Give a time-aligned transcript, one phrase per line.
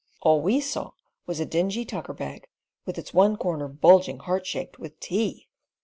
[0.21, 0.93] All we saw
[1.27, 2.45] was a dingy tuckerbag,
[2.87, 5.47] with its one corner bulging heart shaped with tea!